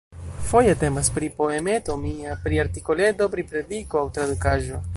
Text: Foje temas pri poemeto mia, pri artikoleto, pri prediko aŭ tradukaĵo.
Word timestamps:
Foje 0.51 0.73
temas 0.83 1.09
pri 1.17 1.27
poemeto 1.41 1.97
mia, 2.05 2.31
pri 2.45 2.61
artikoleto, 2.65 3.27
pri 3.35 3.47
prediko 3.53 4.01
aŭ 4.05 4.09
tradukaĵo. 4.17 4.81